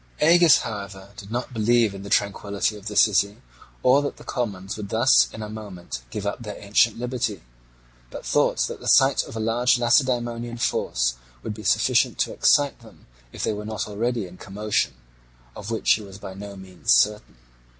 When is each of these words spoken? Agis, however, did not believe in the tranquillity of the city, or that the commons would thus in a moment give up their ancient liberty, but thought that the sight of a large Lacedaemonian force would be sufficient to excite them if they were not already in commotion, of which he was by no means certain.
Agis, 0.21 0.57
however, 0.61 1.11
did 1.15 1.29
not 1.31 1.53
believe 1.53 1.93
in 1.93 2.01
the 2.01 2.09
tranquillity 2.09 2.75
of 2.75 2.87
the 2.87 2.95
city, 2.95 3.39
or 3.83 4.01
that 4.01 4.17
the 4.17 4.23
commons 4.23 4.75
would 4.75 4.89
thus 4.89 5.31
in 5.31 5.43
a 5.43 5.47
moment 5.47 6.01
give 6.09 6.25
up 6.25 6.41
their 6.41 6.57
ancient 6.57 6.97
liberty, 6.97 7.43
but 8.09 8.25
thought 8.25 8.57
that 8.67 8.79
the 8.79 8.87
sight 8.87 9.23
of 9.23 9.35
a 9.35 9.39
large 9.39 9.77
Lacedaemonian 9.77 10.57
force 10.57 11.13
would 11.43 11.53
be 11.53 11.61
sufficient 11.61 12.17
to 12.17 12.33
excite 12.33 12.79
them 12.79 13.05
if 13.31 13.43
they 13.43 13.53
were 13.53 13.63
not 13.63 13.87
already 13.87 14.25
in 14.25 14.37
commotion, 14.37 14.95
of 15.55 15.69
which 15.69 15.91
he 15.93 16.01
was 16.01 16.17
by 16.17 16.33
no 16.33 16.55
means 16.55 16.91
certain. 16.91 17.37